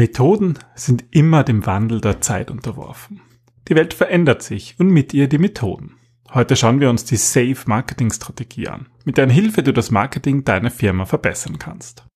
[0.00, 3.20] Methoden sind immer dem Wandel der Zeit unterworfen.
[3.68, 5.96] Die Welt verändert sich und mit ihr die Methoden.
[6.32, 10.42] Heute schauen wir uns die Safe Marketing Strategie an, mit deren Hilfe du das Marketing
[10.42, 12.06] deiner Firma verbessern kannst.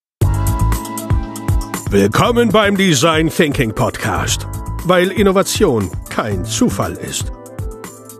[1.90, 4.48] Willkommen beim Design Thinking Podcast,
[4.84, 7.32] weil Innovation kein Zufall ist.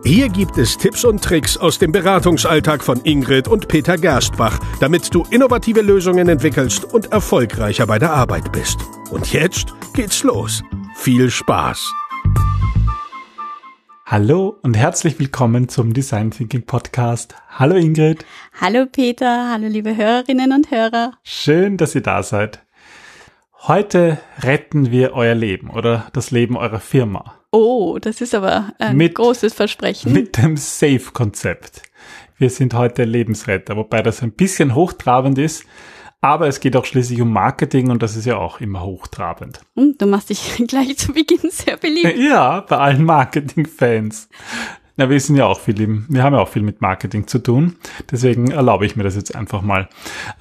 [0.07, 5.11] Hier gibt es Tipps und Tricks aus dem Beratungsalltag von Ingrid und Peter Gerstbach, damit
[5.11, 8.77] du innovative Lösungen entwickelst und erfolgreicher bei der Arbeit bist.
[9.09, 10.61] Und jetzt geht's los.
[10.95, 11.91] Viel Spaß!
[14.05, 17.33] Hallo und herzlich willkommen zum Design Thinking Podcast.
[17.49, 18.27] Hallo Ingrid.
[18.61, 21.13] Hallo Peter, hallo liebe Hörerinnen und Hörer.
[21.23, 22.63] Schön, dass ihr da seid.
[23.63, 27.39] Heute retten wir euer Leben oder das Leben eurer Firma.
[27.55, 30.11] Oh, das ist aber ein mit, großes Versprechen.
[30.11, 31.83] Mit dem Safe-Konzept.
[32.37, 35.63] Wir sind heute Lebensretter, wobei das ein bisschen hochtrabend ist,
[36.19, 39.61] aber es geht auch schließlich um Marketing und das ist ja auch immer hochtrabend.
[39.77, 42.17] Hm, du machst dich gleich zu Beginn sehr beliebt.
[42.17, 44.27] Ja, bei allen Marketing-Fans.
[44.97, 47.39] Na, wir sind ja auch viel im, wir haben ja auch viel mit Marketing zu
[47.39, 47.77] tun.
[48.11, 49.87] Deswegen erlaube ich mir das jetzt einfach mal.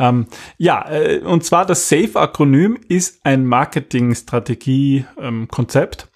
[0.01, 0.27] Ähm,
[0.59, 6.03] ja, äh, und zwar das SAFE-Akronym ist ein Marketingstrategie-Konzept.
[6.03, 6.09] Ähm,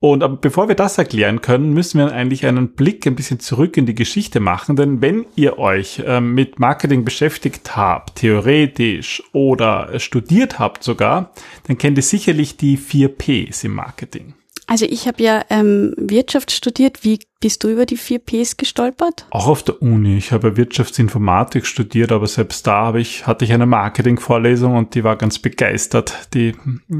[0.00, 3.76] und aber bevor wir das erklären können, müssen wir eigentlich einen Blick ein bisschen zurück
[3.76, 9.98] in die Geschichte machen, denn wenn ihr euch ähm, mit Marketing beschäftigt habt, theoretisch oder
[9.98, 11.32] studiert habt sogar,
[11.66, 14.34] dann kennt ihr sicherlich die vier Ps im Marketing.
[14.68, 17.02] Also ich habe ja ähm, Wirtschaft studiert.
[17.02, 19.26] Wie bist du über die vier Ps gestolpert?
[19.30, 20.18] Auch auf der Uni.
[20.18, 25.04] Ich habe Wirtschaftsinformatik studiert, aber selbst da habe ich, hatte ich eine Marketingvorlesung und die
[25.04, 26.54] war ganz begeistert, die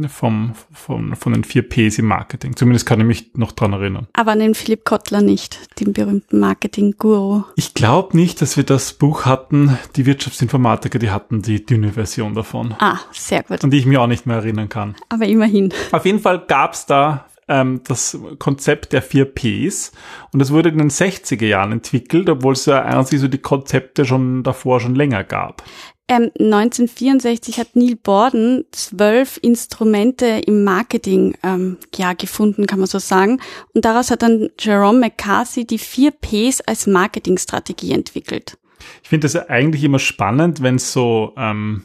[0.08, 2.56] vom, vom, von den vier Ps im Marketing.
[2.56, 4.06] Zumindest kann ich mich noch dran erinnern.
[4.14, 7.42] Aber an den Philipp Kottler nicht, den berühmten Marketing-Guru.
[7.56, 9.76] Ich glaube nicht, dass wir das Buch hatten.
[9.96, 12.74] Die Wirtschaftsinformatiker, die hatten die dünne Version davon.
[12.78, 13.62] Ah, sehr gut.
[13.62, 14.96] Und die ich mir auch nicht mehr erinnern kann.
[15.10, 15.74] Aber immerhin.
[15.92, 19.92] Auf jeden Fall gab es da ähm, das Konzept der vier Ps
[20.32, 24.04] und es wurde in den 60er Jahren entwickelt, obwohl es ja eigentlich so die Konzepte
[24.04, 25.62] schon davor schon länger gab.
[26.10, 32.98] Ähm, 1964 hat Neil Borden zwölf Instrumente im Marketing ähm, ja, gefunden, kann man so
[32.98, 33.40] sagen.
[33.74, 38.56] Und daraus hat dann Jerome McCarthy die vier Ps als Marketingstrategie entwickelt.
[39.02, 41.84] Ich finde das eigentlich immer spannend, wenn es so ähm,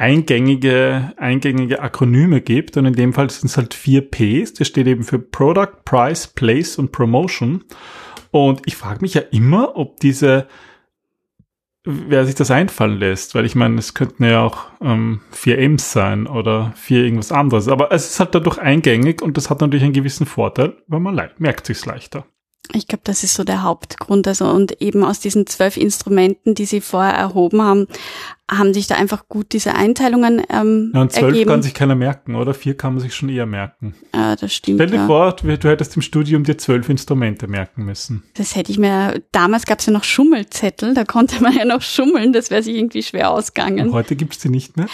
[0.00, 2.76] eingängige, eingängige Akronyme gibt.
[2.76, 4.54] Und in dem Fall sind es halt vier Ps.
[4.54, 7.64] Das steht eben für Product, Price, Place und Promotion.
[8.30, 10.46] Und ich frage mich ja immer, ob diese,
[11.84, 15.92] wer sich das einfallen lässt, weil ich meine, es könnten ja auch ähm, vier M's
[15.92, 17.68] sein oder vier irgendwas anderes.
[17.68, 21.20] Aber es ist halt dadurch eingängig und das hat natürlich einen gewissen Vorteil, weil man
[21.38, 22.24] merkt sich's leichter.
[22.72, 24.28] Ich glaube, das ist so der Hauptgrund.
[24.28, 27.86] Also und eben aus diesen zwölf Instrumenten, die Sie vorher erhoben haben,
[28.50, 31.50] haben sich da einfach gut diese Einteilungen ähm, ja, und zwölf ergeben.
[31.50, 32.52] kann sich keiner merken, oder?
[32.54, 33.94] Vier kann man sich schon eher merken.
[34.14, 34.78] Ja, das stimmt.
[34.78, 35.06] Stell dir ja.
[35.06, 38.24] vor, du, du hättest im Studium dir zwölf Instrumente merken müssen.
[38.34, 41.82] Das hätte ich mir, damals gab es ja noch Schummelzettel, da konnte man ja noch
[41.82, 43.88] schummeln, das wäre sich irgendwie schwer ausgegangen.
[43.88, 44.86] Und heute gibt's die nicht mehr?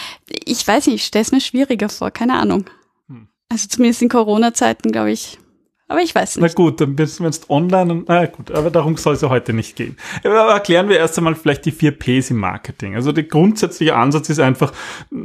[0.45, 2.65] Ich weiß nicht, ich stelle es mir schwieriger vor, keine Ahnung.
[3.07, 3.27] Hm.
[3.49, 5.39] Also zumindest in Corona-Zeiten, glaube ich,
[5.87, 6.41] aber ich weiß nicht.
[6.41, 9.29] Na gut, dann müssen wir jetzt online und, na gut, aber darum soll es ja
[9.29, 9.95] heute nicht gehen.
[10.23, 12.95] Aber erklären wir erst einmal vielleicht die vier Ps im Marketing.
[12.95, 14.73] Also der grundsätzliche Ansatz ist einfach,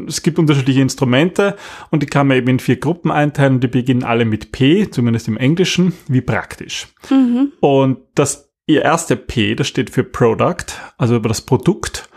[0.06, 1.56] es gibt unterschiedliche Instrumente
[1.90, 4.88] und die kann man eben in vier Gruppen einteilen und die beginnen alle mit P,
[4.90, 6.88] zumindest im Englischen, wie praktisch.
[7.10, 7.52] Mhm.
[7.60, 12.08] Und das ihr erste P, das steht für Product, also über das Produkt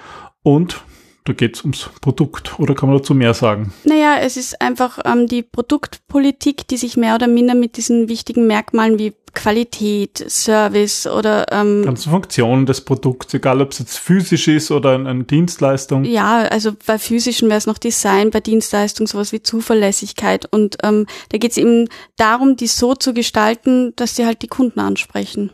[0.44, 0.84] und
[1.26, 3.74] da geht es ums Produkt oder kann man dazu mehr sagen?
[3.84, 8.46] Naja, es ist einfach ähm, die Produktpolitik, die sich mehr oder minder mit diesen wichtigen
[8.46, 14.48] Merkmalen wie Qualität, Service oder ähm, ganze Funktionen des Produkts, egal ob es jetzt physisch
[14.48, 16.06] ist oder eine, eine Dienstleistung.
[16.06, 21.08] Ja, also bei physischen wäre es noch Design, bei Dienstleistung sowas wie Zuverlässigkeit und ähm,
[21.30, 25.52] da geht es eben darum, die so zu gestalten, dass sie halt die Kunden ansprechen.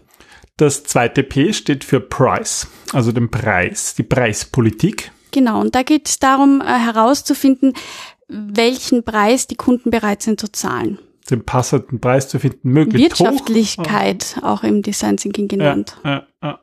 [0.57, 5.11] Das zweite P steht für Price, also den Preis, die Preispolitik.
[5.31, 7.73] Genau, und da geht es darum, äh, herauszufinden,
[8.27, 10.99] welchen Preis die Kunden bereit sind zu zahlen.
[11.29, 14.43] Den passenden Preis zu finden, möglichst Wirtschaftlichkeit, hoch.
[14.43, 15.97] auch im Design Thinking genannt.
[16.03, 16.59] Ja, ja, ja.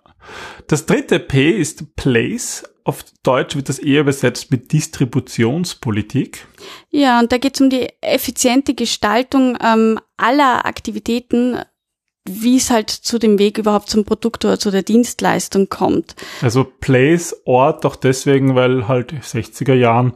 [0.66, 2.64] Das dritte P ist Place.
[2.84, 6.46] Auf Deutsch wird das eher übersetzt mit Distributionspolitik.
[6.90, 11.58] Ja, und da geht es um die effiziente Gestaltung ähm, aller Aktivitäten
[12.28, 16.14] wie es halt zu dem Weg überhaupt zum Produkt oder zu der Dienstleistung kommt.
[16.42, 20.12] Also Place, Ort auch deswegen, weil halt 60er Jahren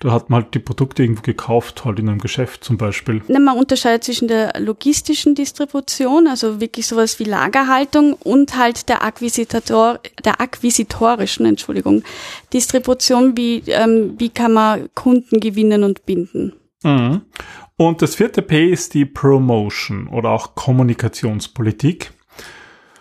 [0.00, 3.20] da hat man halt die Produkte irgendwo gekauft, halt in einem Geschäft zum Beispiel.
[3.28, 9.04] Na, man unterscheidet zwischen der logistischen Distribution, also wirklich sowas wie Lagerhaltung und halt der
[9.04, 12.02] Akquisitor, der akquisitorischen, Entschuldigung,
[12.52, 16.54] Distribution, wie, ähm, wie kann man Kunden gewinnen und binden.
[16.82, 17.20] Mhm.
[17.80, 22.12] Und das vierte P ist die Promotion oder auch Kommunikationspolitik.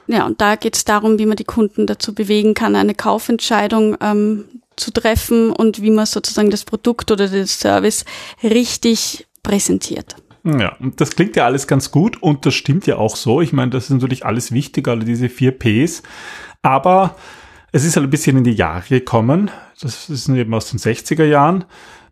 [0.07, 3.97] Ja, und da geht es darum, wie man die Kunden dazu bewegen kann, eine Kaufentscheidung
[3.99, 4.45] ähm,
[4.77, 8.05] zu treffen und wie man sozusagen das Produkt oder den Service
[8.41, 10.15] richtig präsentiert.
[10.45, 13.41] Ja, und das klingt ja alles ganz gut und das stimmt ja auch so.
[13.41, 16.03] Ich meine, das ist natürlich alles wichtig, alle diese vier Ps.
[16.61, 17.17] Aber
[17.73, 19.51] es ist halt ein bisschen in die Jahre gekommen.
[19.81, 21.65] Das ist eben aus den 60er Jahren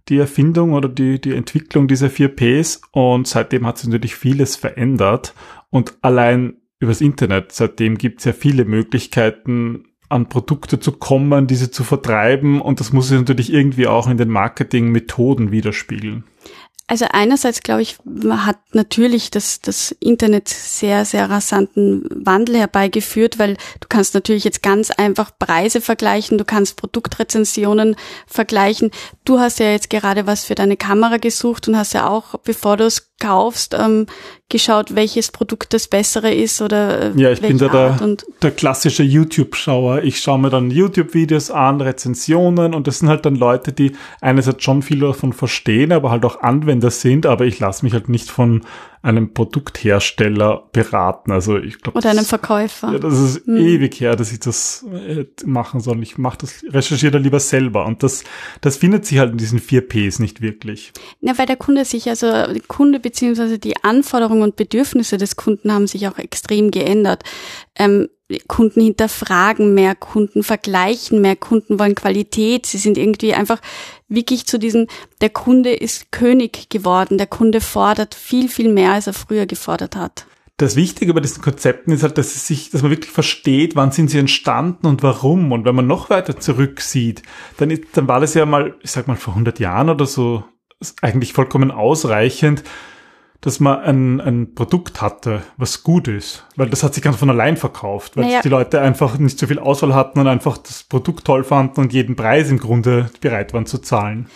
[0.10, 4.56] die Erfindung oder die, die Entwicklung dieser vier Ps und seitdem hat sich natürlich vieles
[4.56, 5.34] verändert
[5.70, 11.70] und allein übers Internet, seitdem gibt es ja viele Möglichkeiten, an Produkte zu kommen, diese
[11.70, 16.24] zu vertreiben und das muss sich natürlich irgendwie auch in den Marketingmethoden widerspiegeln.
[16.90, 17.98] Also einerseits glaube ich,
[18.30, 24.64] hat natürlich das, das Internet sehr, sehr rasanten Wandel herbeigeführt, weil du kannst natürlich jetzt
[24.64, 28.92] ganz einfach Preise vergleichen, du kannst Produktrezensionen vergleichen.
[29.26, 32.78] Du hast ja jetzt gerade was für deine Kamera gesucht und hast ja auch, bevor
[32.78, 34.06] du es kaufst, ähm,
[34.50, 39.04] geschaut, welches Produkt das bessere ist oder äh, Ja, ich bin da der, der klassische
[39.04, 40.04] YouTube-Schauer.
[40.04, 44.64] Ich schaue mir dann YouTube-Videos an, Rezensionen und das sind halt dann Leute, die einerseits
[44.64, 48.30] schon viel davon verstehen, aber halt auch Anwender sind, aber ich lasse mich halt nicht
[48.30, 48.62] von
[49.02, 51.32] einem Produkthersteller beraten.
[51.32, 51.98] Also ich glaube.
[51.98, 52.94] Oder einem Verkäufer.
[52.94, 53.58] Ja, das ist hm.
[53.58, 56.02] ewig her, dass ich das äh, machen soll.
[56.04, 57.86] Ich mache das, recherchiere da lieber selber.
[57.86, 58.24] Und das,
[58.62, 60.94] das findet sich halt in diesen vier Ps nicht wirklich.
[61.22, 65.72] Ja, weil der Kunde sich, also der Kunde beziehungsweise die Anforderungen und Bedürfnisse des Kunden
[65.72, 67.24] haben sich auch extrem geändert.
[67.76, 68.10] Ähm,
[68.48, 72.66] Kunden hinterfragen mehr, Kunden vergleichen mehr, Kunden wollen Qualität.
[72.66, 73.62] Sie sind irgendwie einfach
[74.10, 74.88] wirklich zu diesem,
[75.22, 79.96] der Kunde ist König geworden, der Kunde fordert viel, viel mehr, als er früher gefordert
[79.96, 80.26] hat.
[80.58, 83.92] Das Wichtige bei diesen Konzepten ist halt, dass es sich, dass man wirklich versteht, wann
[83.92, 85.52] sind sie entstanden und warum.
[85.52, 87.22] Und wenn man noch weiter zurücksieht,
[87.58, 90.44] dann, dann war das ja mal, ich sag mal, vor 100 Jahren oder so,
[91.02, 92.64] eigentlich vollkommen ausreichend,
[93.42, 96.46] dass man ein, ein Produkt hatte, was gut ist.
[96.56, 98.42] Weil das hat sich ganz von allein verkauft, weil naja.
[98.42, 101.94] die Leute einfach nicht so viel Auswahl hatten und einfach das Produkt toll fanden und
[101.94, 104.28] jeden Preis im Grunde bereit waren zu zahlen.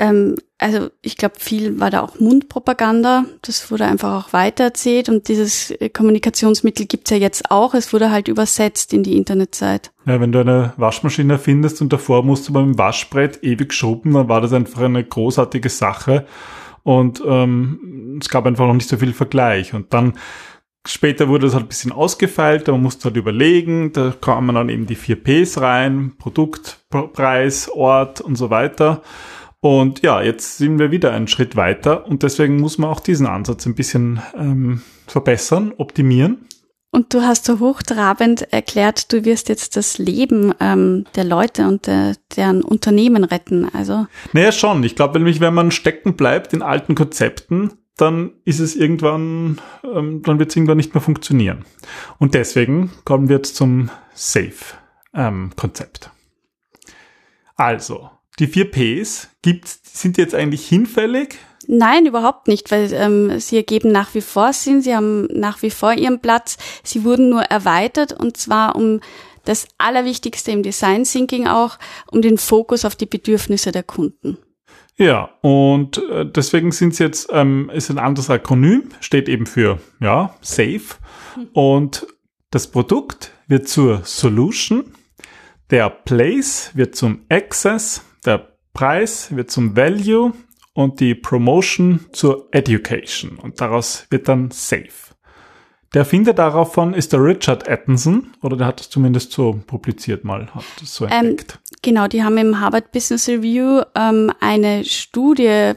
[0.00, 3.26] Ähm, also ich glaube, viel war da auch Mundpropaganda.
[3.42, 7.74] Das wurde einfach auch weitererzählt und dieses äh, Kommunikationsmittel gibt's ja jetzt auch.
[7.74, 9.92] Es wurde halt übersetzt in die Internetzeit.
[10.06, 14.28] Ja, wenn du eine Waschmaschine findest und davor musst du beim Waschbrett ewig schrubben, dann
[14.28, 16.26] war das einfach eine großartige Sache.
[16.82, 19.74] Und ähm, es gab einfach noch nicht so viel Vergleich.
[19.74, 20.14] Und dann
[20.86, 24.86] später wurde es halt ein bisschen ausgefeilt, man musste halt überlegen, da kamen dann eben
[24.86, 29.02] die vier Ps rein, Produkt, Preis, Ort und so weiter.
[29.60, 33.26] Und ja, jetzt sind wir wieder einen Schritt weiter und deswegen muss man auch diesen
[33.26, 36.46] Ansatz ein bisschen ähm, verbessern, optimieren.
[36.92, 41.86] Und du hast so hochtrabend erklärt, du wirst jetzt das Leben ähm, der Leute und
[41.86, 43.68] der, deren Unternehmen retten.
[43.72, 44.82] Also naja, schon.
[44.82, 50.22] Ich glaube nämlich, wenn man stecken bleibt in alten Konzepten, dann ist es irgendwann, ähm,
[50.22, 51.64] dann wird es irgendwann nicht mehr funktionieren.
[52.18, 56.06] Und deswegen kommen wir jetzt zum Safe-Konzept.
[56.06, 56.10] Ähm,
[57.54, 61.38] also, die vier Ps gibt's, sind jetzt eigentlich hinfällig
[61.72, 65.70] Nein, überhaupt nicht, weil ähm, sie ergeben nach wie vor Sinn, sie haben nach wie
[65.70, 66.58] vor ihren Platz.
[66.82, 68.98] Sie wurden nur erweitert und zwar um
[69.44, 71.78] das Allerwichtigste im Design Thinking auch,
[72.10, 74.36] um den Fokus auf die Bedürfnisse der Kunden.
[74.96, 79.78] Ja, und äh, deswegen sind sie jetzt, ähm, ist ein anderes Akronym, steht eben für,
[80.00, 80.82] ja, Safe.
[81.52, 82.04] Und
[82.50, 84.92] das Produkt wird zur Solution,
[85.70, 90.32] der Place wird zum Access, der Preis wird zum Value
[90.72, 95.10] und die Promotion zur Education und daraus wird dann Safe.
[95.92, 100.46] Der Erfinder davon ist der Richard Atkinson oder der hat es zumindest so publiziert mal,
[100.54, 101.54] hat es so ähm, entdeckt.
[101.54, 105.72] Ähm, genau, die haben im Harvard Business Review ähm, eine Studie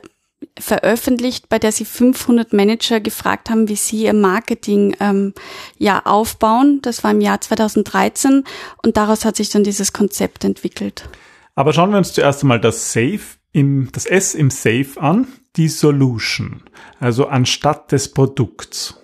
[0.59, 5.33] veröffentlicht, bei der sie 500 Manager gefragt haben, wie sie ihr Marketing ähm,
[5.79, 6.79] ja aufbauen.
[6.83, 8.43] Das war im Jahr 2013
[8.83, 11.09] und daraus hat sich dann dieses Konzept entwickelt.
[11.55, 13.21] Aber schauen wir uns zuerst einmal das Safe
[13.53, 16.63] im, das S im Safe an, die Solution,
[17.00, 19.00] also anstatt des Produkts.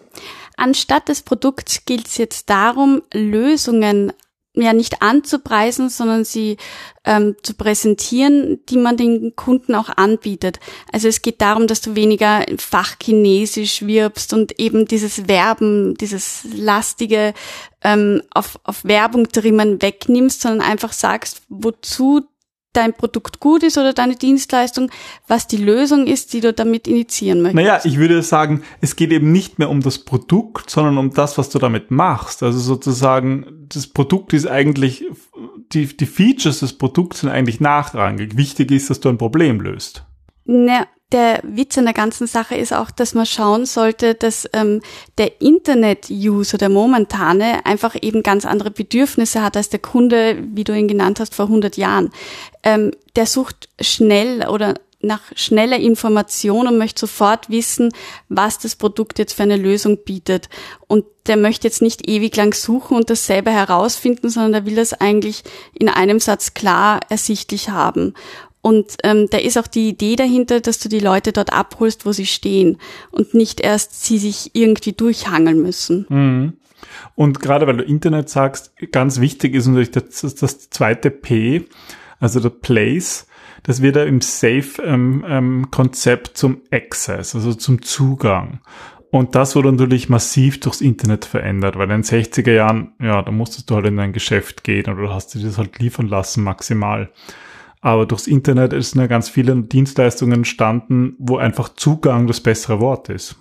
[0.58, 4.12] Anstatt des Produkts gilt es jetzt darum, Lösungen
[4.56, 6.58] ja nicht anzupreisen, sondern sie
[7.06, 10.60] ähm, zu präsentieren, die man den Kunden auch anbietet.
[10.92, 17.34] Also es geht darum, dass du weniger fachchinesisch wirbst und eben dieses Werben, dieses lastige
[17.84, 22.28] ähm, auf, auf Werbung trimmen wegnimmst, sondern einfach sagst, wozu
[22.74, 24.92] dein Produkt gut ist oder deine Dienstleistung,
[25.28, 27.56] was die Lösung ist, die du damit initiieren möchtest.
[27.56, 31.38] Naja, ich würde sagen, es geht eben nicht mehr um das Produkt, sondern um das,
[31.38, 32.44] was du damit machst.
[32.44, 35.06] Also sozusagen, das Produkt ist eigentlich,
[35.74, 38.38] die, die Features des Produkts sind eigentlich nachrangig.
[38.38, 40.06] Wichtig ist, dass du ein Problem löst.
[40.46, 44.82] Ne, der Witz an der ganzen Sache ist auch, dass man schauen sollte, dass ähm,
[45.18, 50.74] der Internet-User, der momentane, einfach eben ganz andere Bedürfnisse hat als der Kunde, wie du
[50.74, 52.12] ihn genannt hast, vor 100 Jahren.
[52.62, 57.92] Ähm, der sucht schnell oder nach schneller Information und möchte sofort wissen,
[58.28, 60.50] was das Produkt jetzt für eine Lösung bietet.
[60.88, 64.76] Und der möchte jetzt nicht ewig lang suchen und das selber herausfinden, sondern der will
[64.76, 68.14] das eigentlich in einem Satz klar ersichtlich haben.
[68.62, 72.12] Und ähm, da ist auch die Idee dahinter, dass du die Leute dort abholst, wo
[72.12, 72.78] sie stehen
[73.12, 76.06] und nicht erst sie sich irgendwie durchhangeln müssen.
[76.10, 76.54] Mhm.
[77.16, 81.66] Und gerade weil du Internet sagst, ganz wichtig ist natürlich das, das zweite P,
[82.20, 83.28] also der Place.
[83.64, 84.84] Das wird ja im Safe-Konzept
[85.28, 88.62] ähm, ähm, zum Access, also zum Zugang.
[89.12, 93.32] Und das wurde natürlich massiv durchs Internet verändert, weil in den 60er Jahren, ja, da
[93.32, 97.10] musstest du halt in dein Geschäft gehen oder hast du das halt liefern lassen maximal.
[97.82, 103.10] Aber durchs Internet ist ja ganz viele Dienstleistungen entstanden, wo einfach Zugang das bessere Wort
[103.10, 103.38] ist.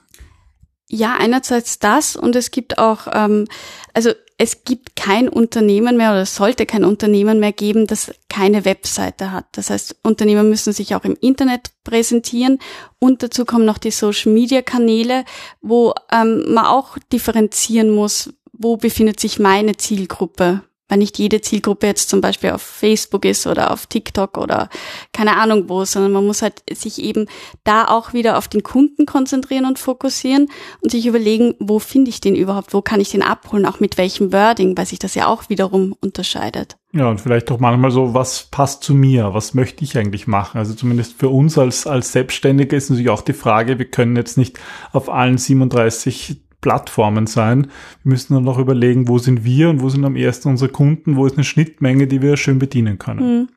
[0.90, 3.46] Ja, einerseits das und es gibt auch, ähm,
[3.92, 8.64] also es gibt kein Unternehmen mehr oder es sollte kein Unternehmen mehr geben, das keine
[8.64, 9.46] Webseite hat.
[9.52, 12.60] Das heißt, Unternehmen müssen sich auch im Internet präsentieren
[13.00, 15.24] und dazu kommen noch die Social-Media-Kanäle,
[15.60, 21.86] wo ähm, man auch differenzieren muss, wo befindet sich meine Zielgruppe weil nicht jede Zielgruppe
[21.86, 24.68] jetzt zum Beispiel auf Facebook ist oder auf TikTok oder
[25.12, 27.26] keine Ahnung wo, sondern man muss halt sich eben
[27.64, 30.48] da auch wieder auf den Kunden konzentrieren und fokussieren
[30.80, 33.98] und sich überlegen, wo finde ich den überhaupt, wo kann ich den abholen, auch mit
[33.98, 36.76] welchem Wording, weil sich das ja auch wiederum unterscheidet.
[36.92, 39.34] Ja, und vielleicht auch manchmal so, was passt zu mir?
[39.34, 40.56] Was möchte ich eigentlich machen?
[40.56, 44.38] Also zumindest für uns als, als Selbstständige ist natürlich auch die Frage, wir können jetzt
[44.38, 44.58] nicht
[44.92, 47.70] auf allen 37 Plattformen sein.
[48.02, 51.16] Wir müssen dann noch überlegen, wo sind wir und wo sind am ersten unsere Kunden,
[51.16, 53.40] wo ist eine Schnittmenge, die wir schön bedienen können.
[53.40, 53.48] Mhm.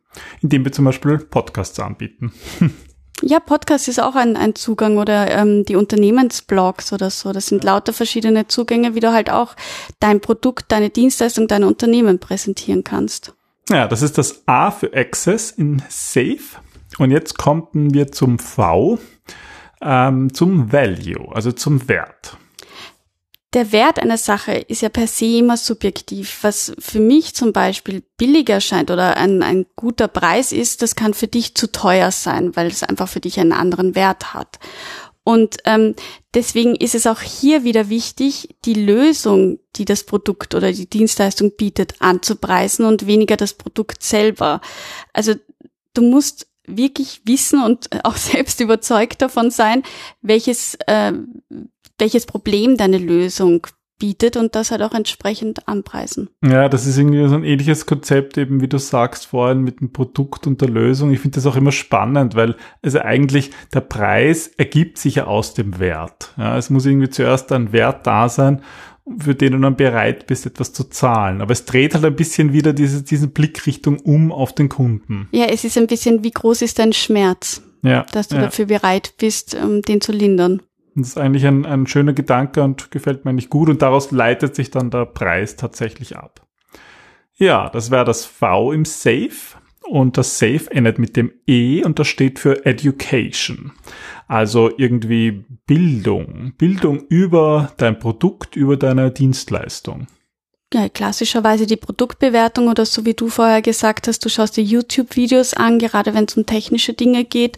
[0.42, 2.32] Indem wir zum Beispiel Podcasts anbieten.
[3.24, 7.32] Ja, Podcast ist auch ein, ein Zugang oder ähm, die Unternehmensblogs oder so.
[7.32, 9.56] Das sind lauter verschiedene Zugänge, wie du halt auch
[10.00, 13.36] dein Produkt, deine Dienstleistung, dein Unternehmen präsentieren kannst.
[13.70, 16.40] Ja, das ist das A für Access in Safe.
[16.98, 18.98] Und jetzt kommen wir zum V,
[19.84, 22.38] ähm, zum Value, also zum Wert
[23.54, 26.40] der Wert einer Sache ist ja per se immer subjektiv.
[26.42, 31.14] Was für mich zum Beispiel billiger scheint oder ein, ein guter Preis ist, das kann
[31.14, 34.60] für dich zu teuer sein, weil es einfach für dich einen anderen Wert hat.
[35.24, 35.96] Und ähm,
[36.34, 41.52] deswegen ist es auch hier wieder wichtig, die Lösung, die das Produkt oder die Dienstleistung
[41.56, 44.62] bietet, anzupreisen und weniger das Produkt selber.
[45.14, 45.36] Also
[45.94, 49.84] du musst wirklich wissen und auch selbst überzeugt davon sein,
[50.22, 51.14] welches, äh,
[52.02, 53.68] welches Problem deine Lösung
[54.02, 56.30] bietet und das halt auch entsprechend anpreisen.
[56.44, 59.94] Ja, das ist irgendwie so ein ähnliches Konzept, eben wie du sagst vorhin mit dem
[59.94, 61.12] Produkt und der Lösung.
[61.12, 65.54] Ich finde das auch immer spannend, weil also eigentlich der Preis ergibt sich ja aus
[65.54, 66.34] dem Wert.
[66.36, 68.64] Ja, es muss irgendwie zuerst ein Wert da sein,
[69.20, 71.40] für den du dann bereit bist, etwas zu zahlen.
[71.40, 75.30] Aber es dreht halt ein bisschen wieder diese, diesen Blickrichtung um auf den Kunden.
[75.32, 77.62] Ja, es ist ein bisschen, wie groß ist dein Schmerz?
[77.84, 78.44] Ja, dass du ja.
[78.44, 80.62] dafür bereit bist, um den zu lindern.
[80.96, 84.56] Das ist eigentlich ein, ein schöner Gedanke und gefällt mir eigentlich gut und daraus leitet
[84.56, 86.46] sich dann der Preis tatsächlich ab.
[87.36, 89.58] Ja, das wäre das V im Safe
[89.88, 93.72] und das Safe endet mit dem E und das steht für Education.
[94.28, 100.08] Also irgendwie Bildung, Bildung über dein Produkt, über deine Dienstleistung
[100.74, 105.54] ja, klassischerweise die Produktbewertung oder so wie du vorher gesagt hast, du schaust dir YouTube-Videos
[105.54, 107.58] an, gerade wenn es um technische Dinge geht,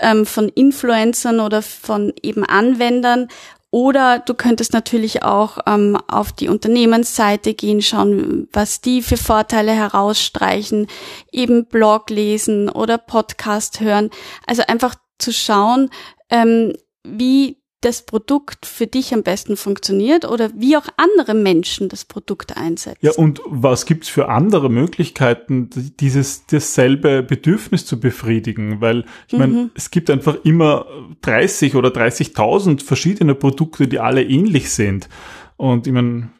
[0.00, 3.28] ähm, von Influencern oder von eben Anwendern.
[3.70, 9.72] Oder du könntest natürlich auch ähm, auf die Unternehmensseite gehen, schauen, was die für Vorteile
[9.72, 10.86] herausstreichen,
[11.30, 14.10] eben Blog lesen oder Podcast hören.
[14.46, 15.90] Also einfach zu schauen,
[16.30, 16.72] ähm,
[17.04, 22.56] wie das Produkt für dich am besten funktioniert oder wie auch andere Menschen das Produkt
[22.56, 22.98] einsetzen.
[23.00, 25.70] Ja, und was gibt's für andere Möglichkeiten,
[26.00, 28.80] dieses dasselbe Bedürfnis zu befriedigen?
[28.80, 29.38] Weil ich mhm.
[29.38, 30.86] meine, es gibt einfach immer
[31.22, 35.08] 30 oder 30.000 verschiedene Produkte, die alle ähnlich sind.
[35.56, 36.30] Und ich meine,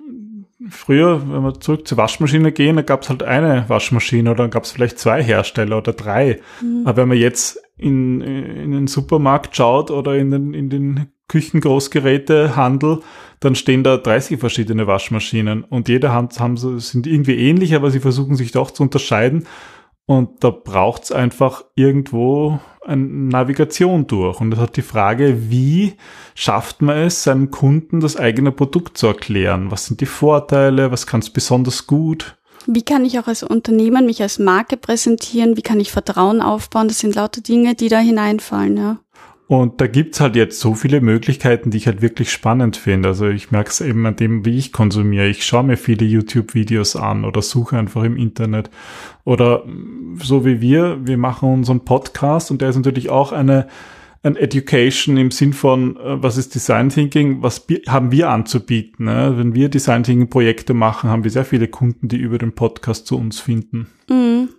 [0.70, 4.72] früher, wenn wir zurück zur Waschmaschine gehen, da gab's halt eine Waschmaschine oder dann gab's
[4.72, 6.40] vielleicht zwei Hersteller oder drei.
[6.60, 6.82] Mhm.
[6.84, 13.00] Aber wenn man jetzt in, in den Supermarkt schaut oder in den, in den Küchengroßgerätehandel,
[13.40, 18.00] dann stehen da 30 verschiedene Waschmaschinen und jede Hand haben sind irgendwie ähnlich, aber sie
[18.00, 19.46] versuchen sich doch zu unterscheiden.
[20.06, 24.40] Und da braucht es einfach irgendwo eine Navigation durch.
[24.40, 25.96] Und das hat die Frage, wie
[26.34, 29.70] schafft man es, seinem Kunden das eigene Produkt zu erklären?
[29.70, 30.90] Was sind die Vorteile?
[30.90, 32.38] Was kann es besonders gut?
[32.66, 35.58] Wie kann ich auch als Unternehmen mich als Marke präsentieren?
[35.58, 36.88] Wie kann ich Vertrauen aufbauen?
[36.88, 38.98] Das sind lauter Dinge, die da hineinfallen, ja.
[39.48, 43.08] Und da gibt's halt jetzt so viele Möglichkeiten, die ich halt wirklich spannend finde.
[43.08, 45.26] Also ich merke es eben an dem, wie ich konsumiere.
[45.26, 48.68] Ich schaue mir viele YouTube-Videos an oder suche einfach im Internet.
[49.24, 49.64] Oder
[50.22, 53.68] so wie wir, wir machen unseren Podcast und der ist natürlich auch eine,
[54.22, 59.06] ein Education im Sinn von, äh, was ist Design Thinking, was haben wir anzubieten.
[59.06, 59.32] Ne?
[59.34, 63.06] Wenn wir Design Thinking Projekte machen, haben wir sehr viele Kunden, die über den Podcast
[63.06, 63.86] zu uns finden.
[64.10, 64.50] Mhm.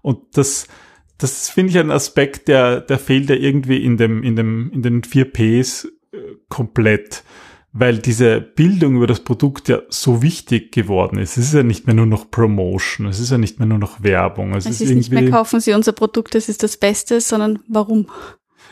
[0.00, 0.68] Und das,
[1.18, 4.82] das finde ich ein Aspekt, der, der fehlt ja irgendwie in dem, in dem, in
[4.82, 6.18] den vier Ps äh,
[6.48, 7.24] komplett,
[7.72, 11.36] weil diese Bildung über das Produkt ja so wichtig geworden ist.
[11.36, 14.02] Es ist ja nicht mehr nur noch Promotion, es ist ja nicht mehr nur noch
[14.02, 14.54] Werbung.
[14.54, 17.60] Es, es ist, ist nicht mehr kaufen Sie unser Produkt, das ist das Beste, sondern
[17.68, 18.08] warum?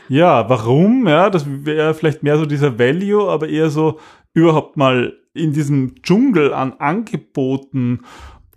[0.09, 1.07] Ja, warum?
[1.07, 3.99] Ja, das wäre vielleicht mehr so dieser Value, aber eher so
[4.35, 8.01] überhaupt mal in diesem Dschungel an Angeboten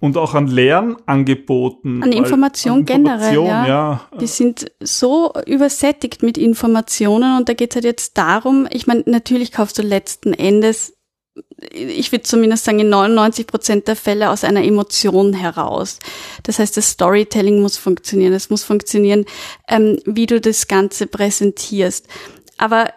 [0.05, 2.03] und auch an Lernangeboten.
[2.03, 3.67] An Information, an generell, ja.
[3.67, 4.09] ja.
[4.15, 9.03] Wir sind so übersättigt mit Informationen und da geht es halt jetzt darum, ich meine,
[9.07, 10.93] natürlich kaufst du letzten Endes,
[11.71, 15.97] ich würde zumindest sagen, in 99 Prozent der Fälle aus einer Emotion heraus.
[16.43, 18.33] Das heißt, das Storytelling muss funktionieren.
[18.33, 19.25] Es muss funktionieren,
[19.67, 22.07] ähm, wie du das Ganze präsentierst.
[22.57, 22.91] Aber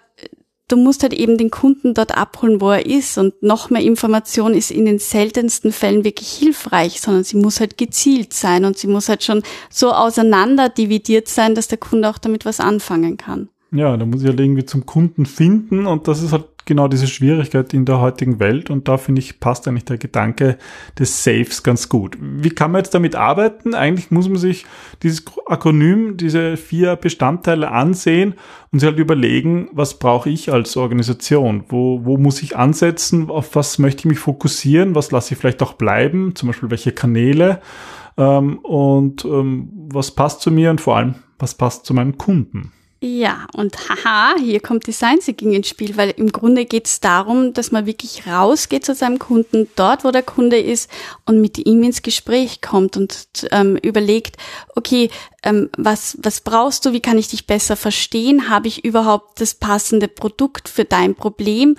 [0.69, 3.19] du musst halt eben den Kunden dort abholen, wo er ist.
[3.19, 7.79] Und noch mehr Information ist in den seltensten Fällen wirklich hilfreich, sondern sie muss halt
[7.79, 12.19] gezielt sein und sie muss halt schon so auseinander dividiert sein, dass der Kunde auch
[12.19, 13.49] damit was anfangen kann.
[13.71, 17.09] Ja, da muss ich halt irgendwie zum Kunden finden und das ist halt genau diese
[17.09, 20.59] Schwierigkeit in der heutigen Welt und da finde ich, passt eigentlich der Gedanke
[20.99, 22.17] des Saves ganz gut.
[22.21, 23.75] Wie kann man jetzt damit arbeiten?
[23.75, 24.67] Eigentlich muss man sich
[25.03, 28.35] dieses Akronym, diese vier Bestandteile ansehen
[28.71, 31.65] und sich halt überlegen, was brauche ich als Organisation?
[31.69, 33.31] Wo, wo muss ich ansetzen?
[33.31, 34.95] Auf was möchte ich mich fokussieren?
[34.95, 36.35] Was lasse ich vielleicht auch bleiben?
[36.35, 37.61] Zum Beispiel welche Kanäle?
[38.19, 42.73] Ähm, und ähm, was passt zu mir und vor allem, was passt zu meinen Kunden?
[43.00, 47.52] Ja, und haha, hier kommt Design Thinking ins Spiel, weil im Grunde geht es darum,
[47.52, 50.90] dass man wirklich rausgeht zu seinem Kunden, dort wo der Kunde ist
[51.25, 54.37] und mit ihm ins Gespräch kommt und ähm, überlegt,
[54.75, 55.11] okay,
[55.44, 59.55] ähm, was, was brauchst du, wie kann ich dich besser verstehen, habe ich überhaupt das
[59.55, 61.77] passende Produkt für dein Problem,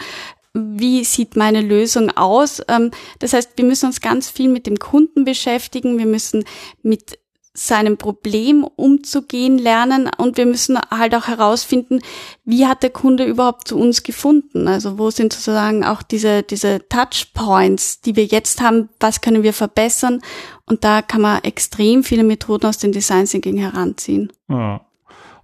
[0.54, 2.62] wie sieht meine Lösung aus?
[2.70, 5.98] Ähm, das heißt, wir müssen uns ganz viel mit dem Kunden beschäftigen.
[6.00, 6.44] Wir müssen
[6.82, 7.20] mit
[7.54, 12.00] seinem Problem umzugehen lernen und wir müssen halt auch herausfinden,
[12.46, 14.68] wie hat der Kunde überhaupt zu uns gefunden?
[14.68, 19.54] Also wo sind sozusagen auch diese, diese Touchpoints, die wir jetzt haben, was können wir
[19.54, 20.22] verbessern?
[20.66, 24.32] Und da kann man extrem viele Methoden aus dem Design Thinking heranziehen.
[24.48, 24.82] Ja.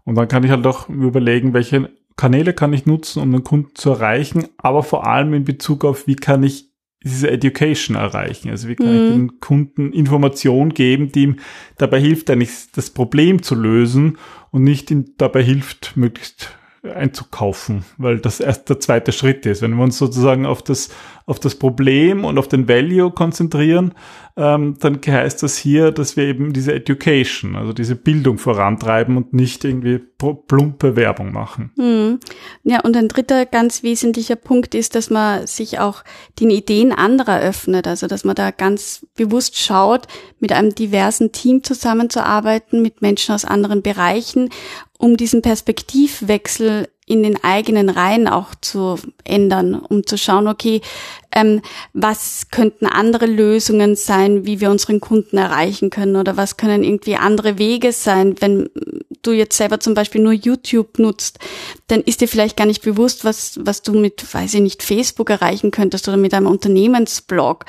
[0.03, 3.75] Und dann kann ich halt auch überlegen, welche Kanäle kann ich nutzen, um den Kunden
[3.75, 6.71] zu erreichen, aber vor allem in Bezug auf, wie kann ich
[7.05, 8.49] diese Education erreichen.
[8.49, 9.05] Also wie kann mhm.
[9.05, 11.35] ich den Kunden Information geben, die ihm
[11.77, 14.17] dabei hilft, eigentlich das Problem zu lösen
[14.51, 19.61] und nicht ihm dabei hilft, möglichst einzukaufen, weil das erst der zweite Schritt ist.
[19.61, 20.89] Wenn wir uns sozusagen auf das,
[21.27, 23.93] auf das Problem und auf den Value konzentrieren,
[24.37, 29.33] ähm, dann heißt das hier, dass wir eben diese Education, also diese Bildung vorantreiben und
[29.33, 29.99] nicht irgendwie
[30.47, 31.71] plumpe Werbung machen.
[31.77, 32.19] Hm.
[32.63, 36.03] Ja, und ein dritter ganz wesentlicher Punkt ist, dass man sich auch
[36.39, 40.07] den Ideen anderer öffnet, also dass man da ganz bewusst schaut,
[40.39, 44.49] mit einem diversen Team zusammenzuarbeiten, mit Menschen aus anderen Bereichen
[44.97, 50.81] um diesen Perspektivwechsel in den eigenen Reihen auch zu ändern, um zu schauen, okay,
[51.35, 51.61] ähm,
[51.93, 57.17] was könnten andere Lösungen sein, wie wir unseren Kunden erreichen können oder was können irgendwie
[57.17, 58.69] andere Wege sein, wenn
[59.21, 61.39] du jetzt selber zum Beispiel nur YouTube nutzt,
[61.87, 65.29] dann ist dir vielleicht gar nicht bewusst, was, was du mit, weiß ich nicht, Facebook
[65.29, 67.65] erreichen könntest oder mit einem Unternehmensblog.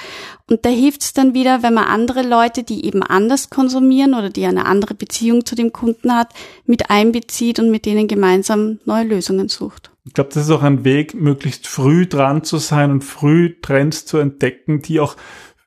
[0.49, 4.31] Und da hilft es dann wieder, wenn man andere Leute, die eben anders konsumieren oder
[4.31, 6.29] die eine andere Beziehung zu dem Kunden hat,
[6.67, 9.91] mit einbezieht und mit denen gemeinsam neue Lösungen sucht.
[10.07, 14.07] Ich glaube, das ist auch ein Weg, möglichst früh dran zu sein und früh Trends
[14.07, 15.17] zu entdecken, die auch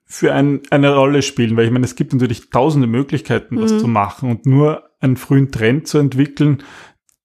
[0.05, 3.79] für ein, eine Rolle spielen, weil ich meine, es gibt natürlich tausende Möglichkeiten, was mhm.
[3.79, 6.63] zu machen und nur einen frühen Trend zu entwickeln,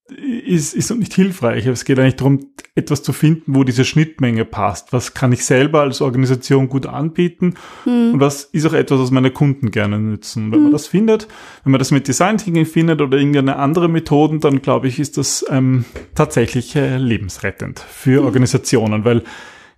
[0.07, 1.65] ist, ist nicht hilfreich.
[1.65, 4.93] Es geht eigentlich darum, etwas zu finden, wo diese Schnittmenge passt.
[4.93, 8.13] Was kann ich selber als Organisation gut anbieten mhm.
[8.13, 10.51] und was ist auch etwas, was meine Kunden gerne nützen.
[10.51, 10.63] Wenn mhm.
[10.65, 11.27] man das findet,
[11.63, 15.17] wenn man das mit Design Thinking findet oder irgendeine andere Methoden, dann glaube ich, ist
[15.17, 18.27] das ähm, tatsächlich äh, lebensrettend für mhm.
[18.27, 19.23] Organisationen, weil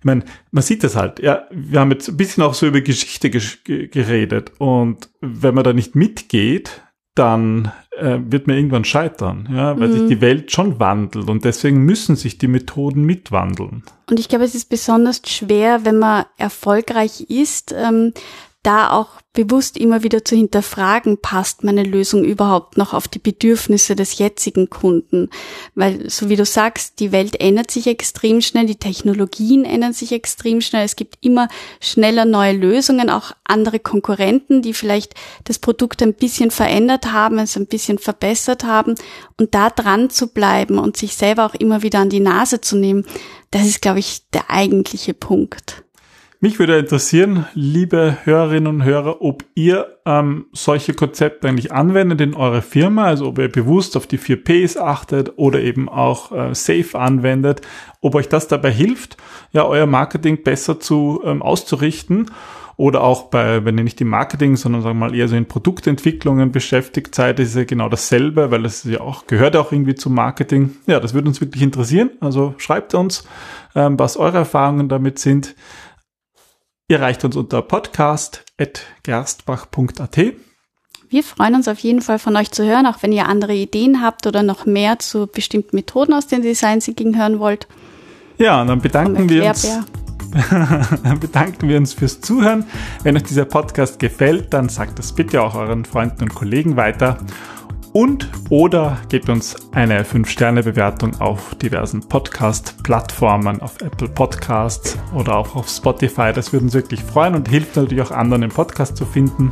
[0.00, 1.20] ich meine, man sieht das halt.
[1.20, 5.72] Ja, wir haben jetzt ein bisschen auch so über Geschichte geredet und wenn man da
[5.72, 6.82] nicht mitgeht,
[7.18, 9.92] dann äh, wird man irgendwann scheitern, ja, weil mhm.
[9.92, 13.82] sich die Welt schon wandelt und deswegen müssen sich die Methoden mitwandeln.
[14.08, 18.12] Und ich glaube, es ist besonders schwer, wenn man erfolgreich ist, ähm,
[18.68, 23.96] da auch bewusst immer wieder zu hinterfragen, passt meine Lösung überhaupt noch auf die Bedürfnisse
[23.96, 25.30] des jetzigen Kunden?
[25.74, 30.12] Weil, so wie du sagst, die Welt ändert sich extrem schnell, die Technologien ändern sich
[30.12, 31.48] extrem schnell, es gibt immer
[31.80, 37.56] schneller neue Lösungen, auch andere Konkurrenten, die vielleicht das Produkt ein bisschen verändert haben, es
[37.56, 38.96] ein bisschen verbessert haben
[39.38, 42.76] und da dran zu bleiben und sich selber auch immer wieder an die Nase zu
[42.76, 43.06] nehmen,
[43.50, 45.84] das ist, glaube ich, der eigentliche Punkt.
[46.40, 52.34] Mich würde interessieren, liebe Hörerinnen und Hörer, ob ihr ähm, solche Konzepte eigentlich anwendet in
[52.34, 56.54] eurer Firma, also ob ihr bewusst auf die 4 Ps achtet oder eben auch äh,
[56.54, 57.62] Safe anwendet,
[58.00, 59.16] ob euch das dabei hilft,
[59.50, 62.30] ja, euer Marketing besser zu ähm, auszurichten
[62.76, 65.48] oder auch bei, wenn ihr nicht im Marketing, sondern sagen wir mal eher so in
[65.48, 70.14] Produktentwicklungen beschäftigt seid, ist ja genau dasselbe, weil es ja auch gehört auch irgendwie zum
[70.14, 70.76] Marketing.
[70.86, 72.10] Ja, das würde uns wirklich interessieren.
[72.20, 73.26] Also schreibt uns,
[73.74, 75.56] ähm, was eure Erfahrungen damit sind.
[76.90, 80.18] Ihr erreicht uns unter podcast.gerstbach.at.
[81.10, 84.00] Wir freuen uns auf jeden Fall von euch zu hören, auch wenn ihr andere Ideen
[84.00, 87.68] habt oder noch mehr zu bestimmten Methoden aus den Design Thinking hören wollt.
[88.38, 89.68] Ja, und dann bedanken wir uns.
[91.02, 92.64] dann bedanken wir uns fürs Zuhören.
[93.02, 97.18] Wenn euch dieser Podcast gefällt, dann sagt das bitte auch euren Freunden und Kollegen weiter
[97.98, 105.68] und oder gebt uns eine 5-Sterne-Bewertung auf diversen Podcast-Plattformen, auf Apple Podcasts oder auch auf
[105.68, 106.32] Spotify.
[106.32, 109.50] Das würde uns wirklich freuen und hilft natürlich auch anderen, den Podcast zu finden.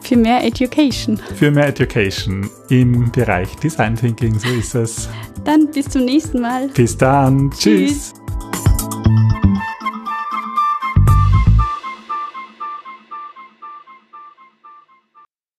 [0.00, 1.20] Für mehr Education.
[1.34, 5.10] Für mehr Education im Bereich Design Thinking, so ist es.
[5.44, 6.68] Dann bis zum nächsten Mal.
[6.68, 7.50] Bis dann.
[7.50, 8.14] Tschüss.
[8.14, 8.14] Tschüss.